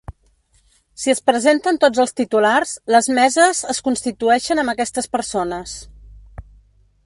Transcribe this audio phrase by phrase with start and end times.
[1.01, 5.79] Si es presenten tots els titulars, les meses es constitueixen amb aquestes persones.